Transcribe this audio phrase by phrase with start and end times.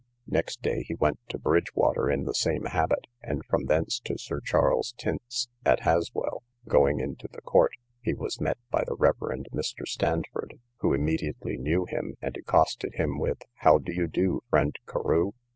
[0.25, 4.39] Next day he went to Bridgewater in the same habit, and from thence to Sir
[4.39, 9.17] Charles Tynte's, at Haswell: going into the court, he was met by the Rev.
[9.53, 9.87] Mr.
[9.87, 15.33] Standford, who immediately knew him, and accosted him with, How do you do, friend Carew!